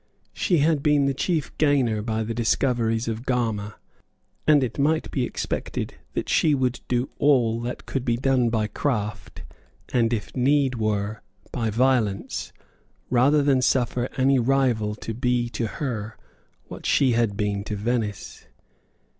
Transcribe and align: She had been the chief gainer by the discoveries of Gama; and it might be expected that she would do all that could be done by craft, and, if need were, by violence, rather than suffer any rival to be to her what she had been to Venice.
She 0.33 0.57
had 0.57 0.81
been 0.81 1.05
the 1.05 1.13
chief 1.13 1.55
gainer 1.59 2.01
by 2.01 2.23
the 2.23 2.33
discoveries 2.33 3.07
of 3.07 3.23
Gama; 3.23 3.75
and 4.47 4.63
it 4.63 4.79
might 4.79 5.11
be 5.11 5.25
expected 5.25 5.93
that 6.13 6.27
she 6.27 6.55
would 6.55 6.79
do 6.87 7.11
all 7.19 7.59
that 7.61 7.85
could 7.85 8.03
be 8.03 8.17
done 8.17 8.49
by 8.49 8.65
craft, 8.65 9.43
and, 9.93 10.11
if 10.11 10.35
need 10.35 10.73
were, 10.73 11.21
by 11.51 11.69
violence, 11.69 12.51
rather 13.11 13.43
than 13.43 13.61
suffer 13.61 14.09
any 14.17 14.39
rival 14.39 14.95
to 14.95 15.13
be 15.13 15.49
to 15.49 15.67
her 15.67 16.17
what 16.63 16.87
she 16.87 17.11
had 17.11 17.37
been 17.37 17.63
to 17.65 17.75
Venice. 17.75 18.47